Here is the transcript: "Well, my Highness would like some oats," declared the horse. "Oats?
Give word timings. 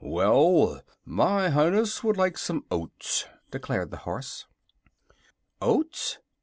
"Well, 0.03 0.81
my 1.05 1.49
Highness 1.49 2.03
would 2.03 2.17
like 2.17 2.35
some 2.35 2.65
oats," 2.71 3.25
declared 3.51 3.91
the 3.91 3.97
horse. 3.97 4.47
"Oats? 5.61 6.17